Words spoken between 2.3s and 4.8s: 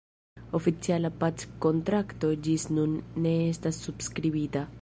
ĝis nun ne estas subskribita.